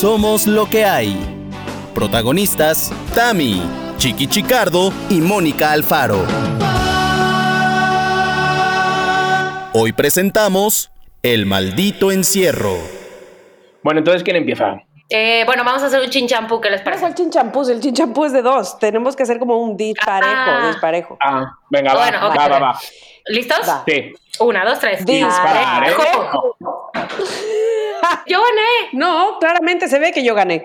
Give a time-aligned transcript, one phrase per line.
[0.00, 1.14] Somos lo que hay.
[1.94, 3.62] Protagonistas, Tami,
[3.98, 6.24] Chiqui Chicardo y Mónica Alfaro.
[9.74, 10.90] Hoy presentamos
[11.22, 12.76] El maldito encierro.
[13.82, 14.78] Bueno, entonces, ¿quién empieza?
[15.10, 17.00] Eh, bueno, vamos a hacer un chinchampú, ¿qué les ¿Cuál parece?
[17.00, 17.68] fue el chinchampú?
[17.68, 18.78] El chinchampú es de dos.
[18.78, 20.68] Tenemos que hacer como un disparejo, Ah.
[20.68, 21.18] disparejo.
[21.20, 22.38] Ah, venga, va, Bueno, ok.
[22.38, 22.80] va, va, va.
[23.26, 23.68] ¿Listos?
[23.68, 23.82] Va.
[23.86, 24.12] Sí.
[24.38, 25.04] Una, dos, tres.
[25.04, 25.84] Disparejo.
[25.84, 26.56] Disparejo.
[28.26, 28.90] Yo gané.
[28.92, 30.64] No, claramente se ve que yo gané.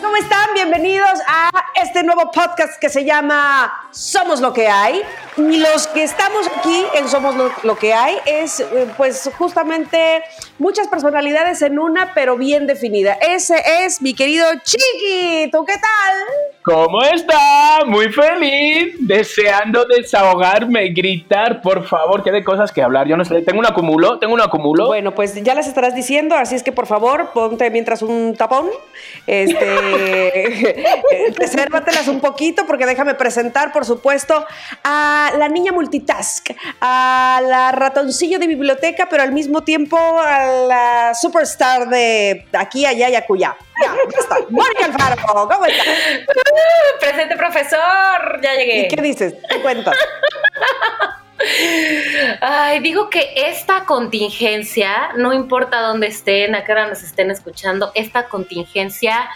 [0.00, 0.54] ¿Cómo están?
[0.54, 1.50] Bienvenidos a
[1.82, 5.02] este nuevo podcast que se llama Somos lo que hay.
[5.36, 10.22] Y los que estamos aquí en Somos lo, lo que hay es eh, pues justamente
[10.58, 13.14] muchas personalidades en una, pero bien definida.
[13.14, 15.50] Ese es mi querido Chiqui.
[15.50, 16.14] ¿Tú qué tal?
[16.62, 17.84] ¿Cómo está?
[17.86, 23.06] Muy feliz, deseando desahogarme, gritar, por favor, que de cosas que hablar.
[23.06, 24.86] Yo no sé, tengo un acumulo, tengo un acumulo.
[24.86, 28.70] Bueno, pues ya las estarás diciendo, así es que por favor, ponte mientras un tapón.
[29.26, 30.84] Este,
[31.36, 34.46] resérvatelas un poquito, porque déjame presentar, por supuesto,
[34.84, 36.48] a la niña multitask,
[36.80, 43.08] a la ratoncillo de biblioteca, pero al mismo tiempo a la superstar de aquí, allá
[43.08, 43.56] y acullá.
[43.82, 44.36] Ya, ya está.
[44.50, 45.86] Mónica Alfaro, ¿cómo estás?
[47.00, 48.40] Presente profesor.
[48.42, 48.80] Ya llegué.
[48.80, 49.34] ¿Y qué dices?
[49.48, 49.94] ¿Qué cuentas?
[52.40, 57.92] Ay, digo que esta contingencia, no importa dónde estén, a qué hora nos estén escuchando,
[57.94, 59.30] esta contingencia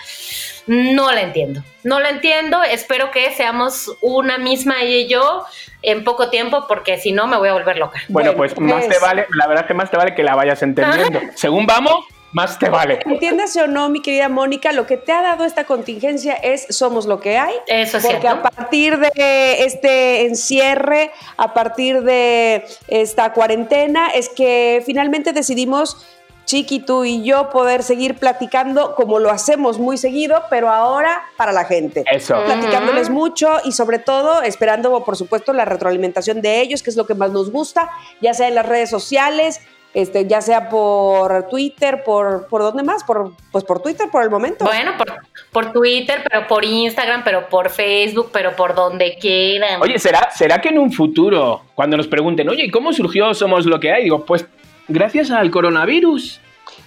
[0.68, 1.62] no la entiendo.
[1.82, 2.62] No la entiendo.
[2.62, 5.44] Espero que seamos una misma ella y yo
[5.82, 8.00] en poco tiempo, porque si no me voy a volver loca.
[8.08, 10.22] bueno, bueno, pues más pues- te vale, la verdad es que más te vale que
[10.22, 11.20] la vayas entendiendo.
[11.34, 13.00] Según vamos, más te vale.
[13.06, 17.06] Entiéndase o no, mi querida Mónica, lo que te ha dado esta contingencia es somos
[17.06, 17.54] lo que hay.
[17.66, 18.46] Eso es Porque cierto.
[18.46, 26.04] a partir de este encierre, a partir de esta cuarentena, es que finalmente decidimos,
[26.44, 31.52] Chiqui, tú y yo, poder seguir platicando como lo hacemos muy seguido, pero ahora para
[31.52, 32.04] la gente.
[32.10, 32.42] Eso.
[32.44, 37.06] Platicándoles mucho y sobre todo esperando, por supuesto, la retroalimentación de ellos, que es lo
[37.06, 37.90] que más nos gusta,
[38.20, 39.60] ya sea en las redes sociales,
[39.94, 43.04] este, ya sea por Twitter, por, ¿por dónde más?
[43.04, 44.64] Por, pues por Twitter por el momento.
[44.64, 45.14] Bueno, por,
[45.52, 49.80] por Twitter, pero por Instagram, pero por Facebook, pero por donde quieran.
[49.80, 53.80] Oye, ¿será, ¿será que en un futuro, cuando nos pregunten, oye, ¿cómo surgió Somos lo
[53.80, 54.04] que hay?
[54.04, 54.46] Digo, pues
[54.88, 56.40] gracias al coronavirus.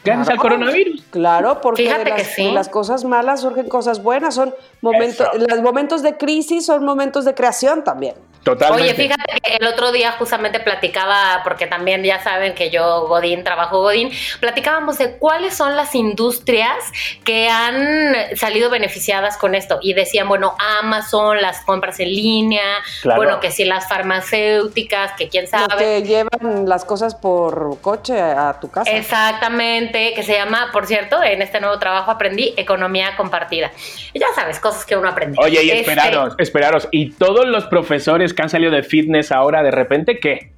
[0.03, 0.41] Gracias al Claro.
[0.57, 1.03] coronavirus.
[1.11, 2.45] Claro, porque Fíjate de las, que sí.
[2.45, 5.45] de las cosas malas surgen cosas buenas, son momentos, Eso.
[5.47, 8.15] los momentos de crisis son momentos de creación también.
[8.43, 8.83] Totalmente.
[8.85, 13.43] Oye, fíjate que el otro día justamente platicaba, porque también ya saben que yo, Godín,
[13.43, 14.09] trabajo Godín,
[14.39, 16.75] platicábamos de cuáles son las industrias
[17.23, 19.77] que han salido beneficiadas con esto.
[19.81, 22.63] Y decían, bueno, Amazon, las compras en línea,
[23.03, 23.21] Claro.
[23.21, 25.77] bueno, que si las farmacéuticas, que quién Los sabe.
[25.77, 28.89] que llevan las cosas por coche a tu casa.
[28.89, 33.71] Exactamente, que se llama, por cierto, en este nuevo trabajo aprendí economía compartida.
[34.13, 35.37] Y ya sabes, cosas que uno aprende.
[35.39, 36.87] Oye, y Este, esperaros, esperaros.
[36.91, 40.51] ¿Y todos los profesores que han salido de fitness ahora de repente qué?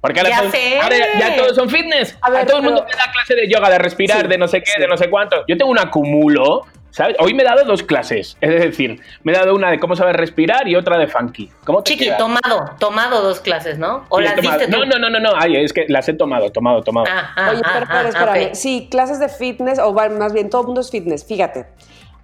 [0.00, 0.78] Porque ahora, Ya todos, sé.
[0.80, 2.16] ahora ya, ya todos son fitness.
[2.20, 4.28] A A, ver, todo el mundo pero- le da clase de yoga, de respirar, Sí,
[4.28, 4.80] de no sé qué, sí.
[4.80, 5.44] de no sé cuánto.
[5.48, 7.16] Yo tengo un acumulo, ¿sabes?
[7.18, 8.36] Hoy me he dado dos clases.
[8.40, 11.50] Es decir, me he dado una de cómo saber respirar y otra de funky.
[11.64, 12.18] ¿Cómo te Chiqui, queda?
[12.18, 14.04] tomado, tomado dos clases, ¿no?
[14.10, 14.78] O las tomado- diste tú.
[14.78, 15.30] No, no, no, no, no.
[15.36, 17.06] Ay, es que las he tomado, tomado, tomado.
[17.10, 18.48] Ah, ah, Oye, ah, espera, ah, espera, espérame.
[18.50, 18.54] ok.
[18.54, 21.24] Sí, clases de fitness, o más bien todo el mundo es fitness.
[21.26, 21.66] Fíjate,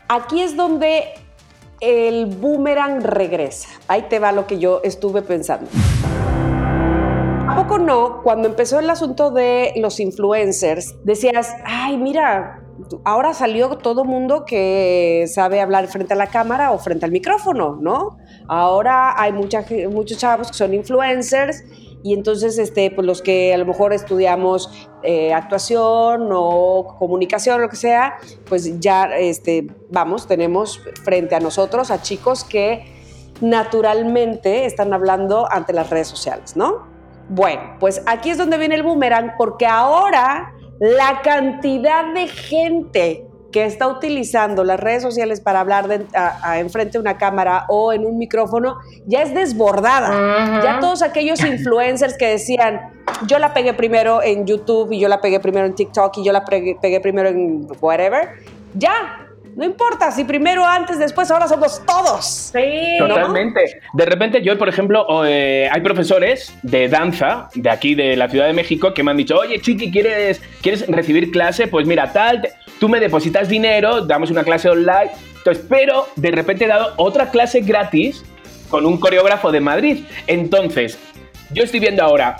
[0.08, 1.14] aquí es donde
[1.82, 3.68] el boomerang regresa.
[3.88, 5.68] Ahí te va lo que yo estuve pensando.
[7.48, 8.22] ¿A poco no?
[8.22, 12.62] Cuando empezó el asunto de los influencers, decías, ay, mira,
[13.04, 17.76] ahora salió todo mundo que sabe hablar frente a la cámara o frente al micrófono,
[17.80, 18.16] ¿no?
[18.46, 21.64] Ahora hay muchos chavos que son influencers
[22.02, 27.68] y entonces este, pues los que a lo mejor estudiamos eh, actuación o comunicación, lo
[27.68, 28.16] que sea,
[28.48, 32.84] pues ya, este, vamos, tenemos frente a nosotros a chicos que
[33.40, 36.86] naturalmente están hablando ante las redes sociales, ¿no?
[37.28, 43.64] Bueno, pues aquí es donde viene el boomerang, porque ahora la cantidad de gente que
[43.66, 47.92] está utilizando las redes sociales para hablar de, a- a- enfrente de una cámara o
[47.92, 50.60] en un micrófono ya es desbordada.
[50.64, 52.80] Ya todos aquellos influencers que decían,
[53.26, 56.32] yo la pegué primero en YouTube y yo la pegué primero en TikTok y yo
[56.32, 58.30] la pegué, pegué primero en whatever,
[58.74, 59.18] ya,
[59.54, 62.24] no importa, si primero, antes, después, ahora somos todos.
[62.54, 63.06] Sí, ¿no?
[63.08, 63.60] Totalmente.
[63.92, 68.46] De repente, yo, por ejemplo, eh, hay profesores de danza de aquí de la Ciudad
[68.46, 71.66] de México que me han dicho, oye, Chiqui, ¿quieres, ¿quieres recibir clase?
[71.66, 72.52] Pues mira, tal, te-
[72.82, 75.12] tú me depositas dinero, damos una clase online.
[75.36, 78.24] Entonces, pero de repente he dado otra clase gratis
[78.70, 80.04] con un coreógrafo de Madrid.
[80.26, 80.98] Entonces,
[81.52, 82.38] yo estoy viendo ahora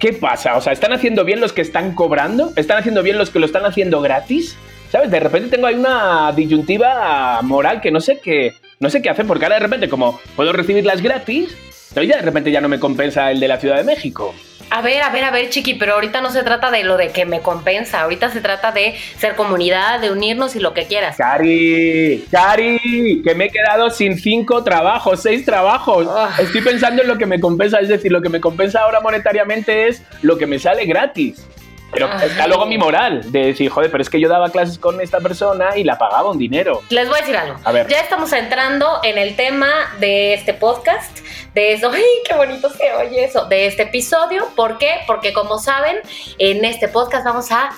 [0.00, 0.56] ¿qué pasa?
[0.56, 2.50] O sea, ¿están haciendo bien los que están cobrando?
[2.56, 4.56] ¿Están haciendo bien los que lo están haciendo gratis?
[4.90, 5.12] ¿Sabes?
[5.12, 9.28] De repente tengo ahí una disyuntiva moral que no sé qué, no sé qué hacer,
[9.28, 11.56] porque ahora de repente, como puedo recibirlas gratis,
[11.94, 14.34] pero ya de repente ya no me compensa el de la Ciudad de México.
[14.70, 17.10] A ver, a ver, a ver, chiqui, pero ahorita no se trata de lo de
[17.10, 21.16] que me compensa, ahorita se trata de ser comunidad, de unirnos y lo que quieras.
[21.16, 26.08] Cari, Cari, que me he quedado sin cinco trabajos, seis trabajos.
[26.10, 26.34] Ah.
[26.40, 29.86] Estoy pensando en lo que me compensa, es decir, lo que me compensa ahora monetariamente
[29.86, 31.46] es lo que me sale gratis.
[31.94, 32.28] Pero Ay.
[32.28, 35.20] está luego mi moral de decir, joder, pero es que yo daba clases con esta
[35.20, 36.82] persona y la pagaba un dinero.
[36.90, 37.58] Les voy a decir algo.
[37.64, 37.88] A ver.
[37.88, 39.70] Ya estamos entrando en el tema
[40.00, 41.20] de este podcast,
[41.54, 41.90] de eso.
[41.94, 43.46] ¡Ay, qué bonito se oye eso!
[43.46, 44.48] De este episodio.
[44.56, 44.96] ¿Por qué?
[45.06, 45.98] Porque como saben,
[46.38, 47.70] en este podcast vamos a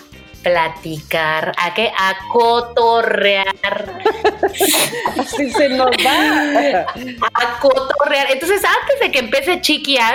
[0.47, 1.91] platicar, a qué?
[1.99, 3.57] A cotorrear.
[5.19, 6.87] Así se nos va.
[7.35, 8.31] a cotorrear.
[8.31, 10.15] Entonces, antes de que empiece Chiqui a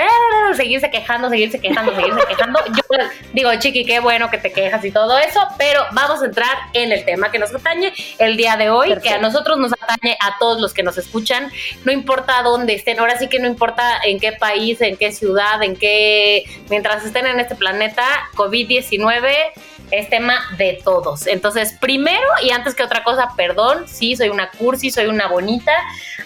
[0.55, 2.97] seguirse quejando, seguirse quejando, seguirse quejando, yo
[3.33, 6.93] digo, Chiqui, qué bueno que te quejas y todo eso, pero vamos a entrar en
[6.93, 9.21] el tema que nos atañe el día de hoy, que a Perfecto.
[9.21, 11.51] nosotros nos atañe a todos los que nos escuchan,
[11.83, 15.61] no importa dónde estén, ahora sí que no importa en qué país, en qué ciudad,
[15.61, 18.05] en qué, mientras estén en este planeta,
[18.35, 19.51] COVID-19
[19.91, 20.09] es
[20.57, 21.27] de todos.
[21.27, 25.71] Entonces, primero y antes que otra cosa, perdón, sí, soy una cursi, soy una bonita.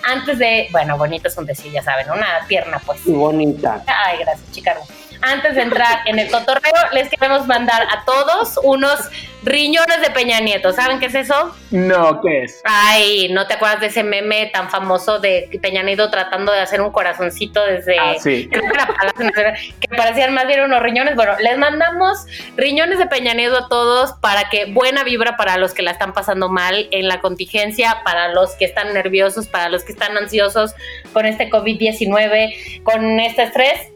[0.03, 2.99] Antes de, bueno, bonita es un decir, ya saben, una tierna, pues.
[3.05, 3.83] Bonita.
[3.87, 4.85] Ay, gracias, Chicago.
[5.27, 9.09] Antes de entrar en el cotorreo, les queremos mandar a todos unos
[9.41, 10.71] riñones de Peña Nieto.
[10.71, 11.55] ¿Saben qué es eso?
[11.71, 12.61] No, ¿qué es?
[12.63, 16.79] Ay, ¿no te acuerdas de ese meme tan famoso de Peña Nieto tratando de hacer
[16.79, 17.97] un corazoncito desde...
[17.97, 18.47] Ah, sí.
[18.51, 21.15] Creo que era que parecían más bien unos riñones.
[21.15, 22.25] Bueno, les mandamos
[22.55, 26.13] riñones de Peña Nieto a todos para que buena vibra para los que la están
[26.13, 30.75] pasando mal en la contingencia, para los que están nerviosos, para los que están ansiosos
[31.13, 33.91] con este COVID-19, con este estrés.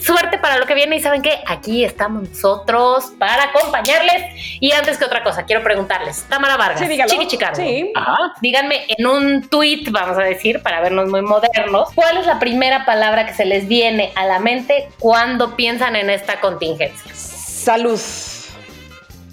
[0.00, 4.34] Suerte para lo que viene y saben que aquí estamos nosotros para acompañarles.
[4.60, 6.98] Y antes que otra cosa, quiero preguntarles, Tamara Vargas, Sí.
[7.06, 7.92] Chiqui Chicardo, Sí.
[7.94, 8.16] Ajá.
[8.40, 12.84] díganme en un tweet, vamos a decir, para vernos muy modernos, ¿cuál es la primera
[12.84, 17.12] palabra que se les viene a la mente cuando piensan en esta contingencia?
[17.14, 18.00] Salud.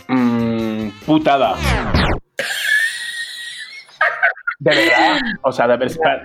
[0.07, 1.55] Mm, putada.
[4.59, 5.19] De verdad.
[5.43, 6.21] O sea, de verdad.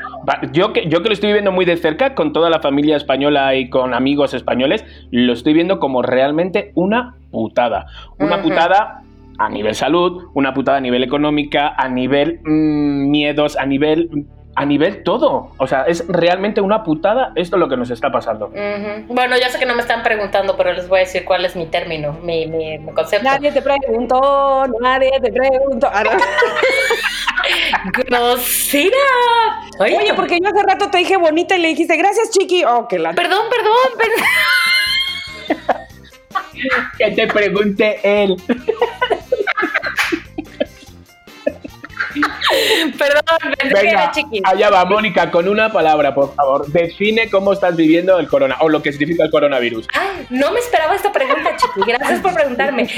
[0.53, 3.55] Yo que, yo que lo estoy viviendo muy de cerca, con toda la familia española
[3.55, 7.87] y con amigos españoles, lo estoy viendo como realmente una putada.
[8.19, 9.03] Una putada
[9.39, 14.27] a nivel salud, una putada a nivel económica, a nivel mm, miedos, a nivel.
[14.55, 15.53] A nivel todo.
[15.57, 18.53] O sea, es realmente una putada esto lo que nos está pasando.
[19.09, 21.57] Bueno, ya sé que no me están preguntando, pero les voy a decir cuál es
[21.57, 23.25] mi término, mi, mi- mi concepto.
[23.29, 25.89] Nadie te preguntó, nadie te preguntó.
[25.91, 26.03] Ah.
[27.93, 28.97] ¡Grosera!
[29.81, 32.63] Ay, Oye, porque yo hace rato te dije bonita y le dijiste gracias, chiqui.
[32.65, 33.13] Oh, que la.
[33.15, 35.77] Perdón, perdón, perdón.
[36.99, 38.37] Que te pregunte él.
[43.03, 44.41] Perdón, pensé que Venga, era chiqui.
[44.45, 46.67] allá va, Mónica, con una palabra, por favor.
[46.69, 49.89] Define cómo estás viviendo el corona o lo que significa el coronavirus.
[49.93, 51.81] Ay, no me esperaba esta pregunta, Chiqui.
[51.87, 52.89] Gracias por preguntarme.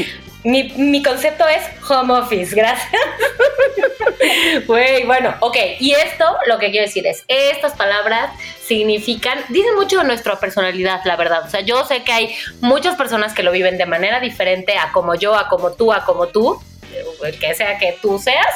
[0.43, 2.55] Mi, mi concepto es home office.
[2.55, 2.91] Gracias.
[4.67, 5.57] Güey, bueno, ok.
[5.81, 8.31] Y esto, lo que quiero decir es, estas palabras
[8.63, 11.45] significan, dicen mucho de nuestra personalidad, la verdad.
[11.47, 14.93] O sea, yo sé que hay muchas personas que lo viven de manera diferente a
[14.93, 16.61] como yo, a como tú, a como tú,
[17.41, 18.47] que sea que tú seas.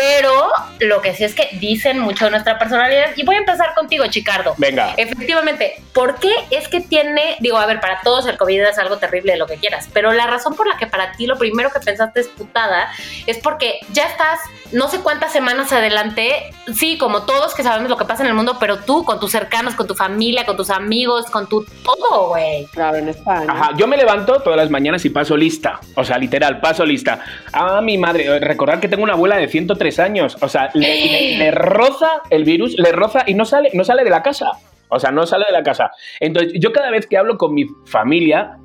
[0.00, 3.10] Pero lo que sí es que dicen mucho de nuestra personalidad.
[3.16, 4.54] Y voy a empezar contigo, Chicardo.
[4.56, 4.94] Venga.
[4.96, 8.96] Efectivamente, ¿por qué es que tiene, digo, a ver, para todos el COVID es algo
[8.96, 11.80] terrible, lo que quieras, pero la razón por la que para ti lo primero que
[11.80, 12.90] pensaste es putada
[13.26, 14.40] es porque ya estás
[14.72, 16.30] no sé cuántas semanas adelante,
[16.74, 19.30] sí, como todos que sabemos lo que pasa en el mundo, pero tú con tus
[19.32, 22.66] cercanos, con tu familia, con tus amigos, con tu todo, güey.
[22.72, 23.46] Claro, en España.
[23.52, 25.80] Ajá, yo me levanto todas las mañanas y paso lista.
[25.96, 27.20] O sea, literal, paso lista.
[27.52, 30.36] A mi madre, eh, recordar que tengo una abuela de 103 años.
[30.40, 34.04] O sea, le, le- le roza el virus, le roza y no sale, no sale
[34.04, 34.50] de la casa.
[34.88, 35.90] O sea, no sale de la casa.
[36.18, 38.56] Entonces, yo cada vez que hablo con mi familia,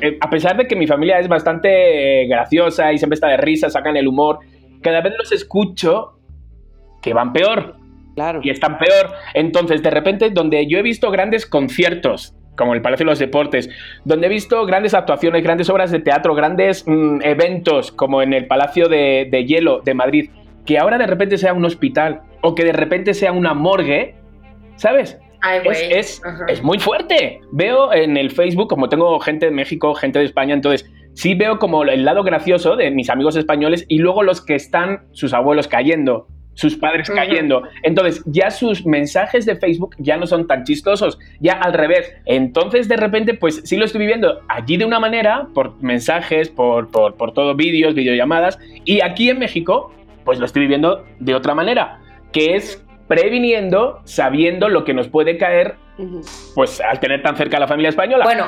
[0.00, 3.36] eh, a pesar de que mi familia es bastante eh, graciosa y siempre está de
[3.36, 4.38] risa, sacan el humor,
[4.86, 6.12] cada vez los escucho
[7.02, 7.74] que van peor
[8.14, 8.38] Claro.
[8.40, 9.10] y están peor.
[9.34, 13.68] Entonces, de repente, donde yo he visto grandes conciertos, como el Palacio de los Deportes,
[14.04, 18.46] donde he visto grandes actuaciones, grandes obras de teatro, grandes mm, eventos, como en el
[18.46, 20.30] Palacio de, de Hielo de Madrid,
[20.64, 24.14] que ahora de repente sea un hospital o que de repente sea una morgue,
[24.76, 25.18] ¿sabes?
[25.42, 27.40] Ay, Es, es muy fuerte.
[27.50, 31.58] Veo en el Facebook, como tengo gente de México, gente de España, entonces sí veo
[31.58, 35.66] como el lado gracioso de mis amigos españoles y luego los que están sus abuelos
[35.66, 36.28] cayendo.
[36.56, 37.64] sus padres cayendo.
[37.82, 42.10] Entonces, ya sus mensajes de Facebook ya no son tan chistosos, ya al revés.
[42.24, 46.90] Entonces, de repente, pues sí lo estoy viviendo allí de una manera, por mensajes, por,
[46.90, 49.92] por, por todo vídeos, videollamadas, y aquí en México,
[50.24, 52.00] pues lo estoy viviendo de otra manera,
[52.32, 55.74] que es previniendo, sabiendo lo que nos puede caer,
[56.54, 58.24] pues al tener tan cerca a la familia española.
[58.24, 58.46] Bueno,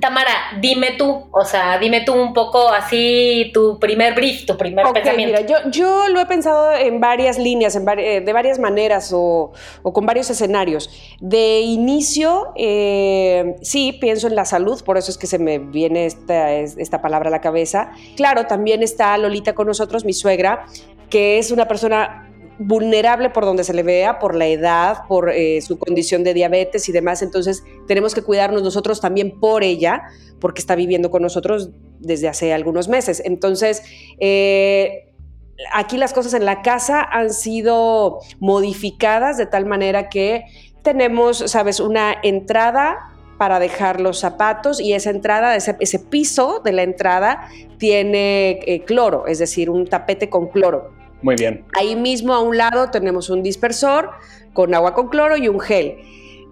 [0.00, 4.84] Tamara, dime tú, o sea, dime tú un poco así tu primer brief, tu primer
[4.92, 5.38] pensamiento.
[5.38, 9.52] Mira, yo, yo lo he pensado en varias líneas, en eh, de varias maneras o,
[9.82, 10.90] con varios escenarios.
[11.20, 16.06] De inicio, eh, sí, pienso en la salud, por eso es que se me viene
[16.06, 17.92] esta, esta palabra a la cabeza.
[18.16, 20.66] Claro, también está Lolita con nosotros, mi suegra,
[21.10, 22.25] que es una persona
[22.58, 26.88] vulnerable por donde se le vea, por la edad, por eh, su condición de diabetes
[26.88, 27.22] y demás.
[27.22, 30.04] Entonces tenemos que cuidarnos nosotros también por ella,
[30.40, 33.22] porque está viviendo con nosotros desde hace algunos meses.
[33.24, 33.82] Entonces,
[34.18, 35.12] eh,
[35.72, 40.44] aquí las cosas en la casa han sido modificadas de tal manera que
[40.82, 46.82] tenemos, sabes, una entrada para dejar los zapatos y esa entrada, ese, piso de la
[46.82, 47.48] entrada
[47.78, 50.95] tiene eh, cloro, es decir, un tapete con cloro.
[51.22, 51.64] Muy bien.
[51.74, 54.10] Ahí mismo a un lado tenemos un dispersor
[54.52, 55.96] con agua con cloro y un gel.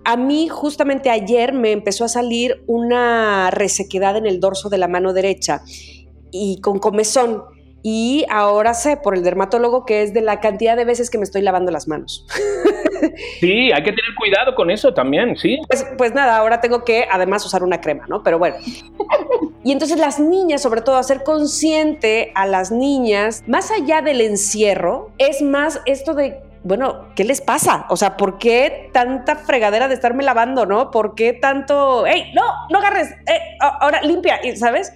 [0.05, 4.89] A mí justamente ayer me empezó a salir una resequedad en el dorso de la
[4.89, 5.63] mano derecha
[6.31, 7.43] y con comezón.
[7.87, 11.25] Y ahora sé por el dermatólogo que es de la cantidad de veces que me
[11.25, 12.27] estoy lavando las manos.
[13.39, 15.59] Sí, hay que tener cuidado con eso también, sí.
[15.69, 18.23] Pues, pues, nada, ahora tengo que además usar una crema, ¿no?
[18.23, 18.57] Pero bueno.
[19.63, 25.11] Y entonces las niñas, sobre todo, hacer consciente a las niñas, más allá del encierro,
[25.19, 27.85] es más esto de bueno, ¿qué les pasa?
[27.91, 30.91] O sea, ¿por qué tanta fregadera de estarme lavando, no?
[30.91, 34.91] ¿Por qué tanto, hey, no, no agarres, eh, ahora limpia, ¿sabes?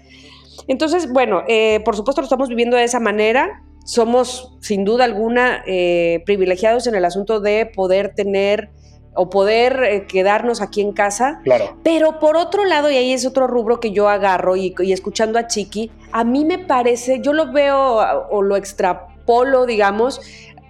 [0.68, 3.64] Entonces, bueno, eh, por supuesto lo estamos viviendo de esa manera.
[3.84, 8.70] Somos, sin duda alguna, eh, privilegiados en el asunto de poder tener
[9.14, 11.40] o poder eh, quedarnos aquí en casa.
[11.42, 11.78] Claro.
[11.82, 15.46] Pero por otro lado, y ahí es otro rubro que yo agarro y, escuchando a
[15.46, 17.98] Chiqui, a mí me parece, yo lo veo
[18.30, 20.20] o lo extrapolo, digamos,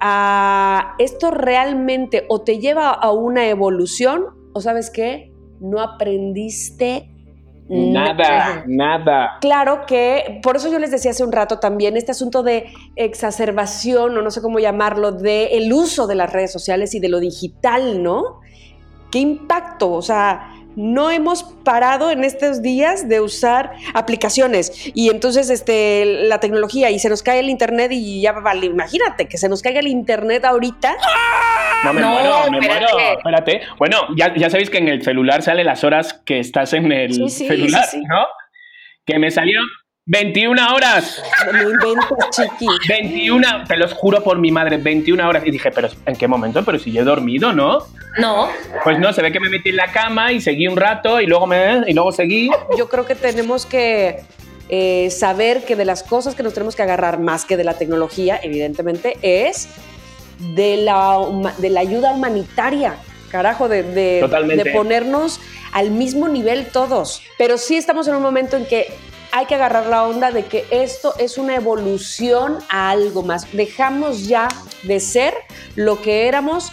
[0.00, 7.10] a esto realmente o te lleva a una evolución o sabes qué, no aprendiste
[7.68, 9.36] Nada, nada.
[9.40, 14.16] Claro que, por eso yo les decía hace un rato también, este asunto de exacerbación,
[14.16, 17.20] o no sé cómo llamarlo, de el uso de las redes sociales y de lo
[17.20, 18.40] digital, ¿no?
[19.10, 19.92] ¿Qué impacto?
[19.92, 26.38] O sea, no hemos parado en estos días de usar aplicaciones y entonces este, la
[26.38, 29.80] tecnología y se nos cae el internet y ya vale, imagínate que se nos caiga
[29.80, 30.96] el internet ahorita.
[31.84, 32.86] No, me muero, me muero.
[33.16, 33.62] Espérate.
[33.78, 37.28] Bueno, ya, ya, sabéis que en el celular sale las horas que estás en el
[37.28, 38.26] celular, ¿no?
[39.04, 39.60] Que me salió
[40.08, 41.22] 21 horas.
[41.52, 42.66] No inventes, chiqui.
[42.88, 45.46] 21, te los juro por mi madre, 21 horas.
[45.46, 46.64] Y dije, pero ¿en qué momento?
[46.64, 47.80] Pero si yo he dormido, ¿no?
[48.18, 48.48] No.
[48.84, 51.26] Pues no, se ve que me metí en la cama y seguí un rato y
[51.26, 52.50] luego me y luego seguí.
[52.76, 54.20] Yo creo que tenemos que
[54.70, 57.74] eh, saber que de las cosas que nos tenemos que agarrar más que de la
[57.74, 59.68] tecnología, evidentemente, es
[60.54, 61.18] de la,
[61.58, 62.96] de la ayuda humanitaria.
[63.30, 65.38] Carajo, de, de, de ponernos
[65.72, 67.22] al mismo nivel todos.
[67.36, 68.88] Pero sí estamos en un momento en que
[69.32, 73.50] hay que agarrar la onda de que esto es una evolución a algo más.
[73.52, 74.48] Dejamos ya
[74.82, 75.34] de ser
[75.76, 76.72] lo que éramos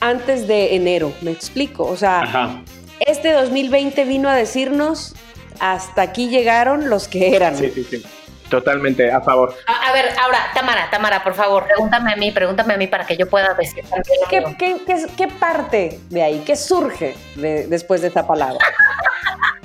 [0.00, 1.84] antes de enero, me explico.
[1.84, 2.62] O sea,
[3.00, 5.14] este 2020 vino a decirnos,
[5.58, 7.56] hasta aquí llegaron los que eran.
[7.56, 8.02] Sí, sí, sí.
[8.50, 9.54] Totalmente, a favor.
[9.66, 13.16] A, ver, ahora, Tamara, Tamara, por favor, pregúntame a mí, pregúntame a mí para que
[13.16, 13.84] yo pueda decir.
[14.28, 16.42] ¿Qué, qué, qué, parte de ahí?
[16.44, 18.58] ¿Qué surge después de esta palabra?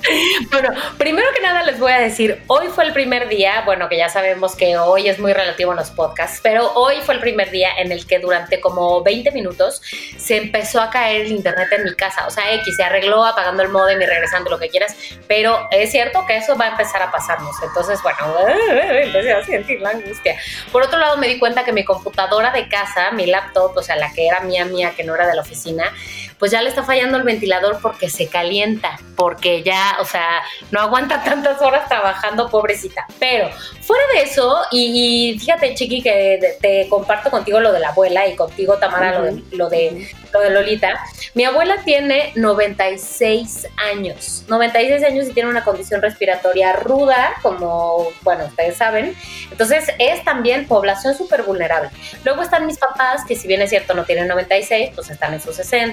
[0.50, 3.96] bueno, primero que nada les voy a decir, hoy fue el primer día, bueno, que
[3.96, 7.50] ya sabemos que hoy es muy relativo en los podcasts, pero hoy fue el primer
[7.50, 9.82] día en el que durante como 20 minutos
[10.16, 12.26] se empezó a caer el internet en mi casa.
[12.26, 14.96] O sea, X se arregló apagando el modem y regresando lo que quieras,
[15.26, 17.56] pero es cierto que eso va a empezar a pasarnos.
[17.62, 18.18] Entonces, bueno,
[18.68, 20.36] empecé a sentir la angustia.
[20.72, 23.96] Por otro lado, me di cuenta que mi computadora de casa, mi laptop, o sea,
[23.96, 25.92] la que era mía, mía, que no era de la oficina,
[26.38, 30.80] pues ya le está fallando el ventilador porque se calienta, porque ya, o sea, no
[30.80, 33.06] aguanta tantas horas trabajando, pobrecita.
[33.18, 33.48] Pero
[33.80, 38.36] fuera de eso, y, fíjate, Chiqui, que te comparto contigo lo de la abuela y
[38.36, 41.00] contigo, Tamara, lo, de, lo, de, lo de Lolita.
[41.34, 48.44] Mi abuela tiene 96 años, 96 años y tiene una condición respiratoria ruda, como, bueno,
[48.46, 49.16] ustedes saben.
[49.50, 51.90] Entonces, es también población súper vulnerable.
[52.24, 55.40] Luego están mis papás, que si bien es cierto no tienen 96, pues están en
[55.40, 55.86] sus 60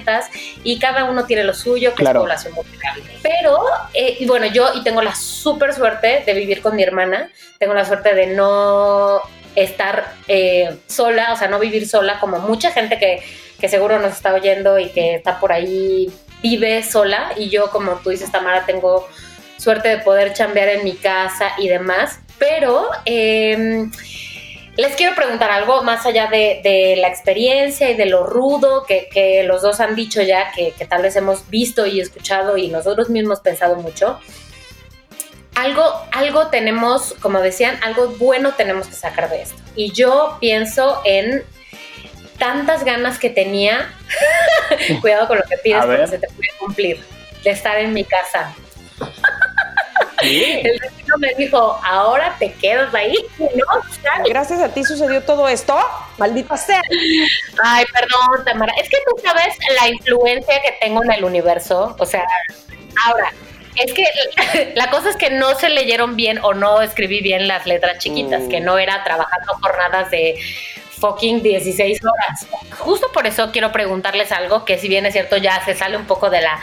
[0.62, 2.20] y cada uno tiene lo suyo, que Claro.
[2.20, 3.04] es población vulnerable.
[3.22, 3.58] Pero,
[3.94, 7.74] eh, y bueno, yo y tengo la súper suerte de vivir con mi hermana, tengo
[7.74, 9.20] la suerte de no
[9.54, 13.22] estar eh, sola, o sea, no vivir sola como mucha gente que,
[13.60, 16.12] que seguro nos está oyendo y que está por ahí,
[16.42, 19.08] vive sola y yo, como tú dices, Tamara, tengo
[19.56, 22.88] suerte de poder chambear en mi casa y demás, pero...
[23.04, 23.90] em,
[24.76, 29.08] les quiero preguntar algo más allá de, de la experiencia y de lo rudo que,
[29.10, 32.68] que los dos han dicho ya, que, que tal vez hemos visto y escuchado y
[32.68, 34.18] nosotros mismos pensado mucho.
[35.54, 39.62] Algo, algo tenemos, como decían, algo bueno tenemos que sacar de esto.
[39.76, 41.44] Y yo pienso en
[42.38, 43.94] tantas ganas que tenía,
[45.00, 47.00] cuidado con lo que pides porque se te puede cumplir,
[47.44, 48.52] de estar en mi casa.
[50.24, 53.64] El vecino me dijo, ahora te quedas ahí, ¿no?
[54.28, 55.78] Gracias a ti sucedió todo esto.
[56.18, 56.80] Maldita sea.
[57.62, 58.72] Ay, perdón, Tamara.
[58.80, 61.94] Es que tú sabes la influencia que tengo en el universo.
[61.98, 62.24] O sea,
[63.06, 63.32] ahora,
[63.76, 67.66] es que la cosa es que no se leyeron bien o no escribí bien las
[67.66, 68.48] letras chiquitas, Mm.
[68.48, 70.38] que no era trabajando jornadas de
[71.00, 72.46] fucking 16 horas.
[72.78, 76.06] Justo por eso quiero preguntarles algo que si bien es cierto ya se sale un
[76.06, 76.58] poco de la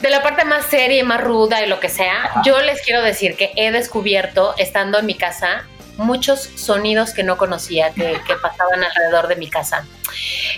[0.00, 3.02] de la parte más seria y más ruda y lo que sea, yo les quiero
[3.02, 5.64] decir que he descubierto, estando en mi casa,
[5.96, 9.86] muchos sonidos que no conocía que, que pasaban alrededor de mi casa.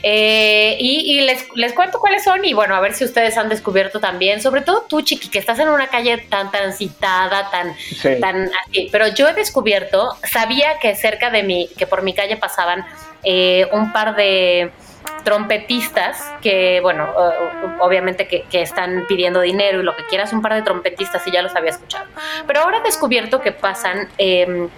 [0.02, 3.49] Eh, y y les, les cuento cuáles son y bueno, a ver si ustedes han
[3.49, 8.18] descubierto también, sobre todo tú, Chiqui, que estás en una calle tan transitada, tan, Sí.
[8.21, 8.88] tan así.
[8.90, 12.85] Pero yo he descubierto, sabía que cerca de mí, que por mi calle pasaban
[13.23, 14.73] eh, un par de
[15.28, 17.06] trompetistas que, bueno,
[17.80, 21.42] obviamente que, están pidiendo dinero y lo que quieras, un par de trompetistas y ya
[21.42, 22.06] los había escuchado.
[22.47, 24.68] Pero ahora he descubierto que pasan eh,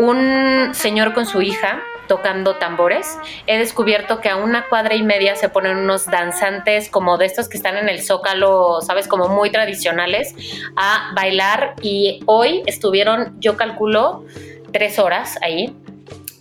[0.00, 3.16] un señor con su hija tocando tambores.
[3.46, 7.48] He descubierto que a una cuadra y media se ponen unos danzantes como de estos
[7.48, 10.34] que están en el zócalo, sabes, como muy tradicionales,
[10.74, 14.24] a bailar y hoy estuvieron, yo calculo,
[14.72, 15.76] tres horas ahí.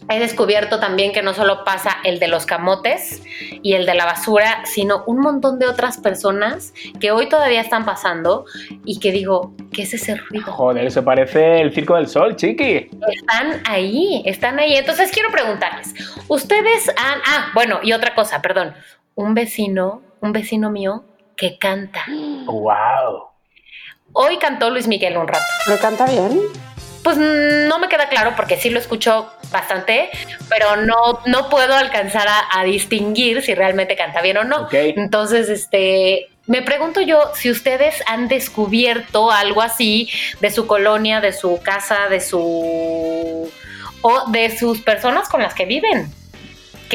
[0.08, 3.24] He descubierto también que no solo pasa el de los camotes
[3.64, 7.86] y el de la basura, sino un montón de otras personas que hoy todavía están
[7.86, 8.46] pasando
[8.86, 10.52] y que digo, ¿qué es ese ruido?
[10.52, 12.90] Joder, eso parece el Circo del Sol, chiqui.
[13.12, 14.76] Están ahí, están ahí.
[14.76, 15.94] Entonces quiero preguntarles,
[16.28, 18.76] ustedes han, ah, bueno, y otra cosa, perdón,
[19.16, 21.04] un vecino, un vecino mío
[21.36, 22.06] que canta.
[22.46, 23.30] Wow.
[24.14, 25.44] Hoy cantó Luis Miguel un rato.
[25.66, 26.40] ¿Pero canta bien?
[27.04, 30.10] Pues no me queda claro porque sí lo escucho bastante,
[30.50, 34.68] pero no, no puedo alcanzar a, a distinguir si realmente canta bien o no.
[34.72, 40.10] Entonces, este, me pregunto yo si ustedes han descubierto algo así
[40.42, 43.52] de su colonia, de su casa, de su
[44.02, 46.12] o de sus personas con las que viven,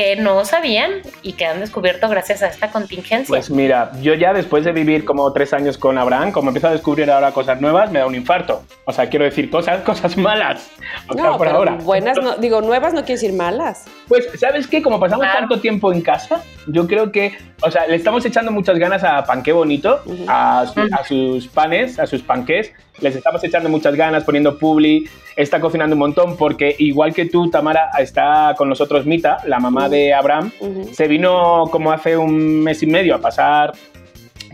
[0.00, 3.28] que no sabían y que han descubierto gracias a esta contingencia.
[3.28, 6.70] Pues mira, yo ya después de vivir como tres años con Abraham, como empiezo a
[6.70, 8.62] descubrir ahora cosas nuevas, me da un infarto.
[8.86, 10.70] O sea, quiero decir cosas, cosas malas.
[11.06, 11.72] O sea, No, por pero ahora.
[11.74, 13.84] buenas, no, digo, nuevas no quiere decir malas.
[14.11, 14.83] Pues, ¿sabes qué?
[14.83, 15.38] Como pasamos Claro.
[15.40, 19.23] tanto tiempo en casa, yo creo que, o sea, le estamos echando muchas ganas a
[19.25, 22.73] Panqué Bonito, a, su- a sus panes, a sus panqués.
[23.01, 25.09] Les estamos echando muchas ganas, poniendo publi.
[25.37, 29.88] Está cocinando un montón porque, igual que tú, Tamara, está con nosotros Mita, la mamá
[29.88, 30.51] de Abraham.
[30.92, 33.73] Se vino como hace un mes y medio a pasar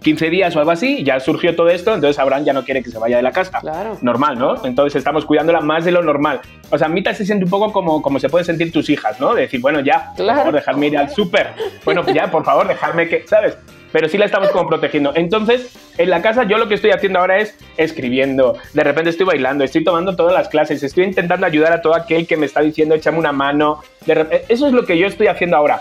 [0.02, 2.90] 15 días o algo así, ya surgió todo esto, entonces Abraham ya no quiere que
[2.90, 3.58] se vaya de la casa.
[3.60, 3.98] Claro.
[4.02, 4.64] Normal, ¿no?
[4.64, 6.40] Entonces estamos cuidándola más de lo normal.
[6.70, 9.34] O sea, Mita se siente un poco como, como se pueden sentir tus hijas, ¿no?
[9.34, 10.38] De decir, bueno, ya, por Claro.
[10.40, 11.48] favor, dejarme ir al súper.
[11.84, 13.56] Bueno, pues ya, por favor, dejarme que, ¿sabes?
[13.92, 15.12] Pero sí la estamos como protegiendo.
[15.14, 18.56] Entonces, en la casa yo lo que estoy haciendo ahora es escribiendo.
[18.74, 22.26] De repente estoy bailando, estoy tomando todas las clases, estoy intentando ayudar a todo aquel
[22.26, 23.80] que me está diciendo, échame una mano.
[24.04, 25.80] De rep- eso es lo que yo estoy haciendo ahora.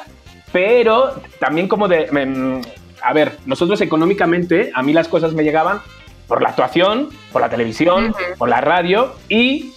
[0.51, 2.07] Pero también como de...
[2.11, 2.61] mm,
[3.05, 5.79] a ver, nosotros económicamente, a mí las cosas me llegaban
[6.27, 9.73] por la actuación, por la televisión, por la radio y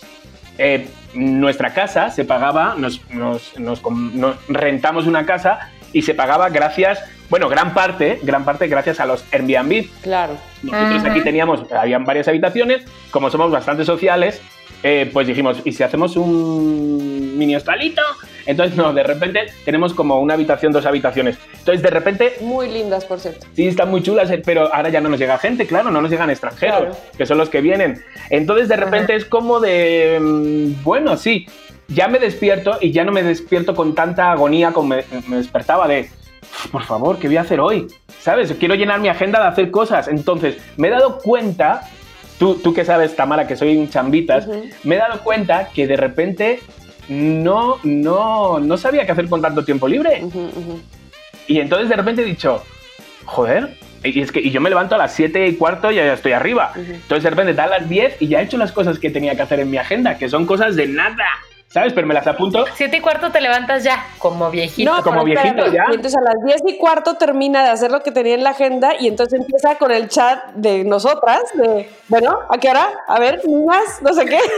[0.59, 6.15] eh, nuestra casa se pagaba, nos, nos- nos com- nos rentamos una casa y se
[6.15, 9.87] pagaba gracias, bueno, gran parte, gran parte gracias a los Airbnb.
[10.03, 10.35] Claro.
[10.63, 14.41] Nosotros aquí teníamos, habían varias habitaciones, como somos bastante sociales,
[14.83, 18.03] eh, pues dijimos, ¿y si hacemos un mini hostalito?
[18.49, 21.39] Entonces, no, de repente tenemos como una habitación, dos habitaciones.
[21.59, 23.47] Entonces, de repente, Muy lindas, por cierto.
[23.55, 26.11] sí, están muy chulas, eh, pero ahora ya no nos llega gente, claro, no nos
[26.11, 26.97] llegan extranjeros, Claro.
[27.17, 28.03] que son los que vienen.
[28.31, 31.47] Entonces, de repente es como de, mm, bueno, sí,
[31.89, 35.87] ya me despierto y ya no me despierto con tanta agonía como me, me despertaba
[35.87, 36.09] de,
[36.73, 37.87] por favor, ¿qué voy a hacer hoy?
[38.21, 38.53] ¿Sabes?
[38.59, 40.09] Quiero llenar mi agenda de hacer cosas.
[40.09, 41.83] Entonces, me he dado cuenta,
[42.39, 44.49] tú, tú que sabes, Tamara, que soy un chambitas,
[44.85, 46.61] me he dado cuenta que de repente
[47.09, 50.23] no, no, no sabía qué hacer con tanto tiempo libre.
[51.47, 52.63] Y entonces de repente he dicho,
[53.25, 56.13] joder, y, es que, y yo me levanto a las 7 y cuarto y ya
[56.13, 56.73] estoy arriba.
[56.77, 59.43] Entonces de repente dan las 10 y ya he hecho las cosas que tenía que
[59.43, 61.27] hacer en mi agenda, que son cosas de nada.
[61.71, 61.93] ¿Sabes?
[61.93, 62.65] Pero me las apunto.
[62.75, 64.91] Siete y cuarto te levantas ya, como viejito.
[64.91, 65.85] No, como viejito ya.
[65.91, 68.51] Y entonces a las 10 y cuarto termina de hacer lo que tenía en la
[68.51, 72.89] agenda y entonces empieza con el chat de nosotras, de, bueno, ¿a qué hora?
[73.07, 74.39] A ver, niñas, no sé qué.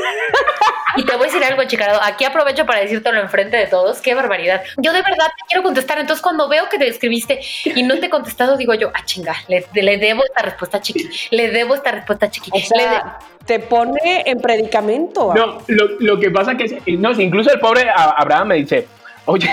[0.96, 2.00] Y te voy a decir algo, Chicardo.
[2.02, 4.00] Aquí aprovecho para decírtelo enfrente de todos.
[4.00, 4.60] Qué barbaridad.
[4.78, 6.00] Yo de verdad te quiero contestar.
[6.00, 9.36] Entonces, cuando veo que te escribiste y no te he contestado, digo yo, ah, chinga,
[9.46, 11.08] le, le debo esta respuesta Chiqui.
[11.30, 12.50] Le debo esta respuesta Chiqui.
[12.52, 13.18] O Le de- sea,
[13.50, 15.34] te pone en predicamento.
[15.34, 18.86] No, lo, lo que pasa que es, no, incluso el pobre Abraham me dice,
[19.24, 19.48] oye,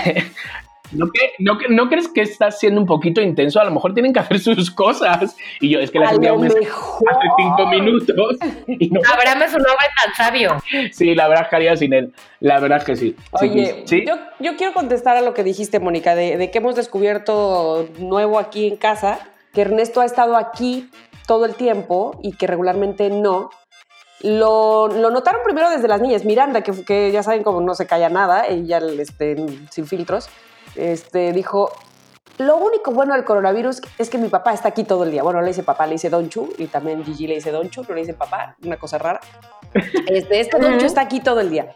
[0.92, 3.58] ¿no, que, no, que- ¿no crees que estás siendo un poquito intenso?
[3.60, 5.36] A lo mejor tienen que hacer sus cosas.
[5.60, 8.36] Y yo, es que las A envié un mensaje hace cinco minutos.
[8.68, 10.62] Y no, Abraham es un hombre tan sabio.
[10.92, 12.12] sí, la verdad es que haría sin él.
[12.38, 13.16] La verdad es que sí.
[13.40, 14.04] Sí, Oye, sí.
[14.06, 18.38] yo, yo quiero contestar a lo que dijiste, Mónica, de, de que hemos descubierto nuevo
[18.38, 19.18] aquí en casa,
[19.52, 20.88] que Ernesto ha estado aquí
[21.26, 23.50] todo el tiempo y que regularmente no.
[24.20, 26.24] Lo, lo notaron primero desde las niñas.
[26.24, 29.36] Miranda, que, que ya saben cómo no se calla nada, ella este,
[29.70, 30.28] sin filtros,
[30.74, 31.70] este, dijo,
[32.38, 35.22] lo único bueno del coronavirus es que mi papá está aquí todo el día.
[35.22, 38.00] Bueno, le dice papá, le dice Donchu, y también Gigi le dice Donchu, no le
[38.02, 39.20] dice papá, una cosa rara.
[40.06, 41.74] Este, este Donchu está aquí todo el día.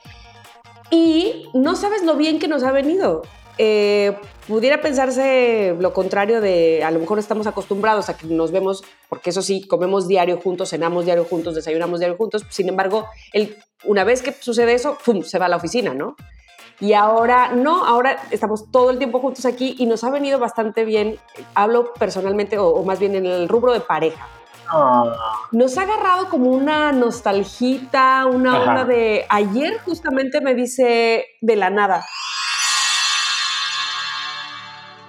[0.91, 3.23] Y no sabes lo bien que nos ha venido.
[3.59, 4.17] Eh,
[4.49, 9.31] pudiera pensarse lo contrario de, a lo mejor estamos acostumbrados a que nos vemos, porque
[9.31, 12.45] eso sí, comemos diario juntos, cenamos diario juntos, desayunamos diario juntos.
[12.49, 16.17] Sin embargo, el, una vez que sucede eso, ¡pum!, se va a la oficina, ¿no?
[16.81, 20.85] Y ahora no, ahora estamos todo el tiempo juntos aquí y nos ha venido bastante
[20.85, 21.19] bien.
[21.55, 24.27] Hablo personalmente, o, o más bien en el rubro de pareja.
[24.69, 25.13] Ah,
[25.53, 28.71] Nos ha agarrado como una nostalgita, una Ajá.
[28.71, 29.27] onda de...
[29.29, 32.07] Ayer justamente me dice de la nada.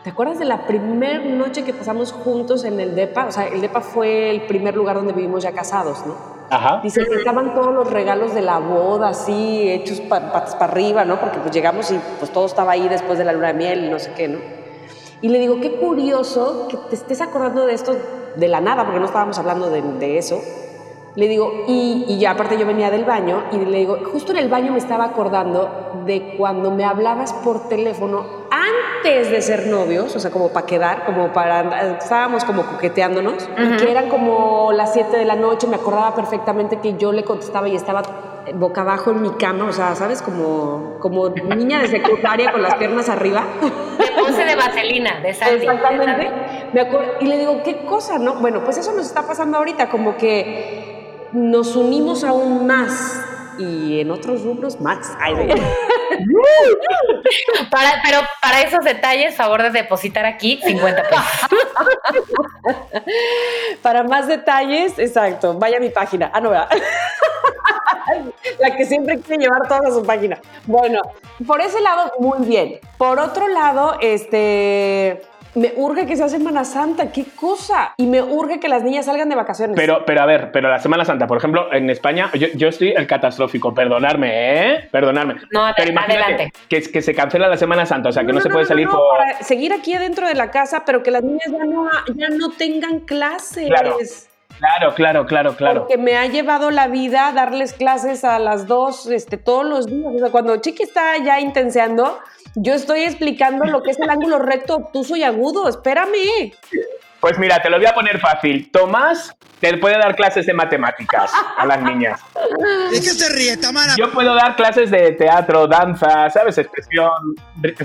[0.04, 3.28] ¿Te acuerdas de la primera noche que pasamos juntos en el DEPA?
[3.28, 6.16] O sea, el DEPA fue el primer lugar donde vivimos ya casados, ¿no?
[6.50, 6.82] Ajá.
[6.84, 11.06] Dice que estaban todos los regalos de la boda así, hechos pa- patas para arriba,
[11.06, 11.20] ¿no?
[11.22, 13.90] Porque pues llegamos y pues todo estaba ahí después de la luna de miel y
[13.90, 14.40] no sé qué, ¿no?
[15.22, 17.96] Y le digo, qué curioso que te estés acordando de esto
[18.36, 20.42] de la nada, porque no estábamos hablando de, de eso.
[21.16, 24.40] Le digo, y, y ya aparte yo venía del baño y le digo, justo en
[24.40, 30.16] el baño me estaba acordando de cuando me hablabas por teléfono antes de ser novios,
[30.16, 34.94] o sea, como para quedar, como para, estábamos como coqueteándonos, y que eran como las
[34.94, 38.02] 7 de la noche, me acordaba perfectamente que yo le contestaba y estaba
[38.56, 40.22] boca abajo en mi cama, o sea, ¿sabes?
[40.22, 43.44] Como, como niña de secundaria con las piernas arriba.
[43.98, 45.66] De pose de vaselina, de Sandy.
[45.66, 46.30] Exactamente.
[46.74, 48.36] Me acuerdo- y le digo, ¿qué cosa, no?
[48.36, 50.83] Bueno, pues eso nos está pasando ahorita, como que
[51.34, 53.24] nos unimos aún más
[53.58, 55.12] y en otros rubros más.
[55.20, 55.34] Ay,
[57.72, 61.26] Para, pero para esos detalles, favor de depositar aquí 50 pesos.
[63.82, 66.30] Para más detalles, exacto, vaya a mi página.
[66.34, 66.70] Ah, no, ¿verdad?
[68.60, 70.40] La que siempre quiere llevar toda su página.
[70.66, 71.02] Bueno,
[71.48, 72.80] por ese lado, muy bien.
[72.98, 75.22] Por otro lado, este.
[75.56, 77.94] Me urge que sea Semana Santa, qué cosa.
[77.98, 79.76] Y me urge que las niñas salgan de vacaciones.
[79.76, 82.90] Pero, pero a ver, pero la Semana Santa, por ejemplo, en España, yo, yo estoy
[82.92, 84.90] el catastrófico, perdonarme, ¿eh?
[84.92, 85.36] Perdonarme.
[85.52, 86.52] No, pero adelante.
[86.68, 88.94] que, que se cancela la Semana Santa, o sea, que no, se puede salir no,
[88.94, 89.18] por...
[89.18, 92.50] Para seguir aquí adentro de la casa, pero que las niñas ya no, ya no
[92.52, 93.68] tengan clases.
[93.68, 93.98] Claro.
[94.60, 95.80] Claro, claro, claro, claro.
[95.82, 100.14] Porque me ha llevado la vida darles clases a las dos este, todos los días.
[100.16, 102.20] O sea, cuando Chiqui está ya intenseando,
[102.56, 105.68] yo estoy explicando lo que es el ángulo recto, obtuso y agudo.
[105.68, 106.54] Espérame.
[107.20, 108.70] Pues mira, te lo voy a poner fácil.
[108.70, 112.20] Tomás te puede dar clases de matemáticas a las niñas.
[112.92, 113.94] ¿De qué se ríe, Tamara?
[113.98, 116.58] Yo puedo dar clases de teatro, danza, ¿sabes?
[116.58, 117.10] Expresión,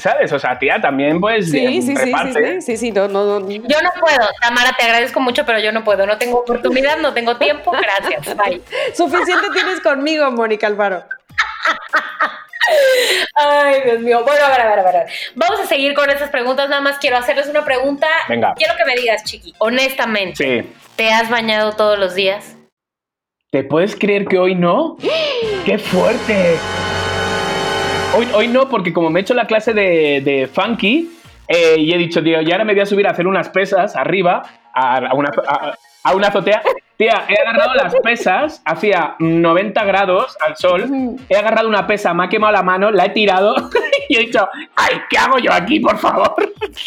[0.01, 0.33] ¿sabes?
[0.33, 2.61] O sea, tía, también pues Sí, sí, sí, sí, reparte.
[2.61, 3.49] sí, sí, sí, no, no, no.
[3.49, 6.05] Yo no puedo, Tamara, te agradezco mucho, pero yo no puedo.
[6.05, 7.71] No tengo oportunidad, no tengo tiempo.
[7.71, 8.37] Gracias.
[8.37, 8.61] Bye.
[8.93, 11.05] Suficiente tienes conmigo, Mónica Alfaro.
[13.35, 14.23] Ay, Dios mío.
[14.25, 15.07] Bueno, a ver, a ver, a.
[15.35, 16.69] Vamos a seguir con estas preguntas.
[16.69, 18.07] Nada más quiero hacerles una pregunta.
[18.29, 18.55] Venga.
[18.57, 20.73] Quiero que me digas, Chiqui, honestamente, Sí.
[20.97, 22.57] ¿te has bañado todos los días?
[23.51, 24.97] ¿Te puedes creer que hoy no?
[25.65, 26.57] ¡Qué fuerte!
[28.17, 31.11] Hoy, hoy no, porque como me he hecho la clase de, de funky
[31.47, 33.95] eh, y he dicho, tío, y ahora me voy a subir a hacer unas pesas
[33.97, 34.43] arriba
[34.75, 36.63] a, a una, a- a una azotea.
[36.99, 42.25] Tía, he agarrado las pesas, hacía 90 grados al sol, he agarrado una pesa, me
[42.25, 43.55] ha quemado la mano, la he tirado
[44.09, 46.35] y he dicho, ¡ay, qué hago yo aquí, por favor!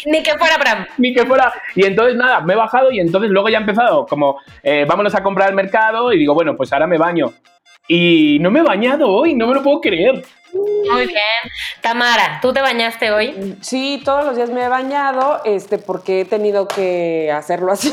[0.04, 0.86] Ni que fuera Bram.
[0.98, 1.50] ni que fuera.
[1.74, 5.14] Y entonces nada, me he bajado y entonces luego ya he empezado como, eh, vámonos
[5.14, 7.32] a comprar al mercado y digo, bueno, pues ahora me baño.
[7.88, 10.22] Y no me he bañado hoy, no me lo puedo creer.
[10.52, 11.18] Muy bien.
[11.80, 13.56] Tamara, ¿tú te bañaste hoy?
[13.62, 17.90] Sí, todos los días me he bañado, este, porque he tenido que hacerlo así.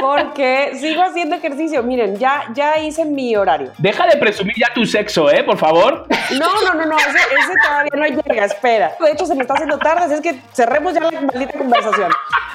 [0.00, 1.82] Porque sigo haciendo ejercicio.
[1.82, 3.72] Miren, ya, ya hice mi horario.
[3.78, 5.44] Deja de presumir ya tu sexo, ¿eh?
[5.44, 6.06] Por favor.
[6.38, 8.92] No, no, no, no, ese, ese todavía no llega, espera.
[9.00, 12.10] De hecho, se me está haciendo tarde, así es que cerremos ya la maldita conversación.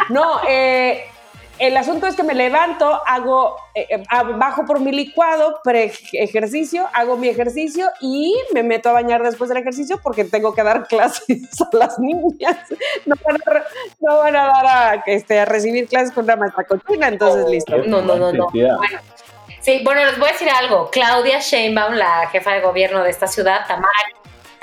[0.10, 1.06] No, eh,
[1.58, 4.04] el asunto es que me levanto, hago, eh, eh,
[4.36, 9.60] bajo por mi licuado, pre-ejercicio, hago mi ejercicio y me meto a bañar después del
[9.60, 12.58] ejercicio porque tengo que dar clases a las niñas.
[13.06, 13.64] No van a,
[14.00, 17.78] no van a dar a, este, a recibir clases con una maestra cochina, entonces listo.
[17.86, 18.50] No, no, no, no.
[18.50, 19.00] Bueno,
[19.62, 20.90] sí, bueno, les voy a decir algo.
[20.92, 23.92] Claudia Sheinbaum, la jefa de gobierno de esta ciudad, Tamara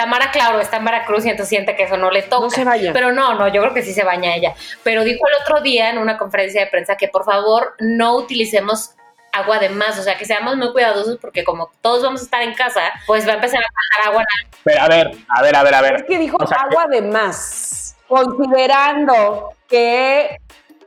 [0.02, 2.42] Tamara, claro, está en Veracruz y entonces siente que eso no le toca.
[2.42, 2.92] No se baña.
[2.92, 4.52] Pero no, no, yo creo que sí se baña ella.
[4.82, 8.96] Pero dijo el otro día en una conferencia de prensa que por favor no utilicemos
[9.32, 12.42] agua de más, o sea, que seamos muy cuidadosos porque como todos vamos a estar
[12.42, 14.24] en casa, pues va a empezar a bajar agua.
[14.64, 15.94] Pero a ver, a ver, a ver, a ver.
[15.94, 20.36] Es que dijo agua de más, considerando que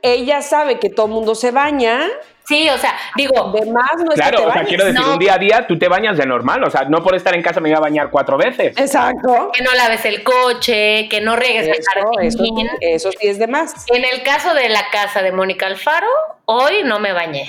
[0.02, 2.02] ella sabe que todo el mundo se baña.
[2.46, 3.52] Sí, o sea, digo.
[3.52, 5.12] De más no es Claro, que te o sea, quiero decir, No.
[5.14, 7.42] un día a día tú te bañas de normal, o sea, no por estar en
[7.42, 8.76] casa me iba a bañar cuatro veces.
[8.78, 9.50] Exacto.
[9.52, 11.82] Que no laves el coche, que no riegues el Eso,
[12.20, 12.68] eso, jardín.
[12.70, 13.84] sí- eso sí es de más.
[13.88, 16.06] En el caso de la casa de Mónica Alfaro,
[16.44, 17.46] hoy no me bañé.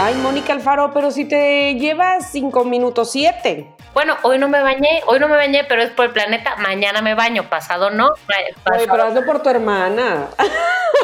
[0.00, 3.68] Ay, Mónica Alfaro, pero si te llevas cinco minutos siete.
[3.94, 6.56] Bueno, hoy no me bañé, hoy no me bañé, pero es por el planeta.
[6.56, 8.06] Mañana me baño, pasado no.
[8.08, 10.26] Oye, Pasado- pero hazlo por tu hermana.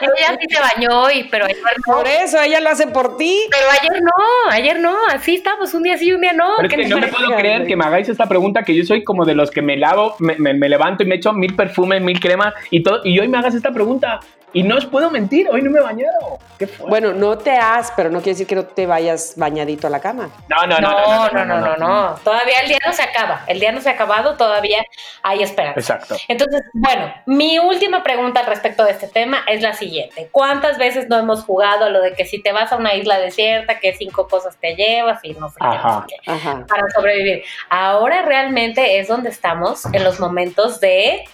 [0.00, 1.94] Ella sí se bañó hoy, pero ayer no.
[1.94, 3.38] Por eso ella lo hace por ti.
[3.50, 6.54] Pero ayer no, ayer no, así estamos, un día sí, un día no.
[6.56, 8.84] Pero es ¿Qué que no me puedo creer que me hagáis esta pregunta, que yo
[8.84, 11.54] soy como de los que me lavo, me, me- me levanto y me echo mil
[11.54, 14.20] perfumes, mil cremas y todo, y hoy me hagas esta pregunta.
[14.54, 16.38] Y no os puedo mentir, hoy no me he bañado.
[16.58, 16.88] ¿Qué fue?
[16.88, 20.00] Bueno, no te has, pero no quiere decir que no te vayas bañadito a la
[20.00, 20.30] cama.
[20.48, 23.42] No, no, No, no, no, no, no, Todavía el día no se acaba.
[23.48, 24.84] El día no se ha acabado, todavía
[25.24, 25.80] hay esperanza.
[25.80, 26.16] Exacto.
[26.28, 30.28] Entonces, bueno, mi última pregunta al respecto de este tema es la siguiente.
[30.30, 33.18] ¿Cuántas veces no hemos jugado a lo de que si te vas a una isla
[33.18, 36.06] desierta, que cinco cosas te llevas y no sé qué, no Ajá.
[36.08, 36.64] sé qué, Ajá.
[36.68, 37.42] para sobrevivir?
[37.70, 41.24] Ahora realmente es donde estamos en los momentos de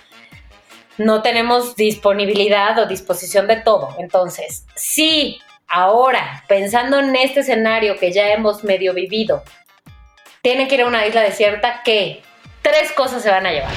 [1.00, 3.96] no tenemos disponibilidad o disposición de todo.
[3.98, 9.42] Entonces, si ahora, pensando en este escenario que ya hemos medio vivido,
[10.42, 12.22] tienen que ir a una isla desierta, ¿qué?
[12.60, 13.72] Tres cosas se van a llevar.